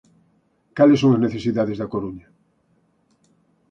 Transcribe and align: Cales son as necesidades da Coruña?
Cales 0.77 0.99
son 1.01 1.11
as 1.13 1.23
necesidades 1.25 1.77
da 1.79 1.91
Coruña? 1.93 2.27